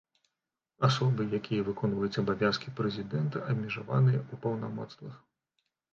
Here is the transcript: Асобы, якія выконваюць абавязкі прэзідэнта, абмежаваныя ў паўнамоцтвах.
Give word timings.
Асобы, 0.87 1.27
якія 1.39 1.65
выконваюць 1.67 2.19
абавязкі 2.23 2.73
прэзідэнта, 2.79 3.45
абмежаваныя 3.53 4.19
ў 4.31 4.45
паўнамоцтвах. 4.47 5.15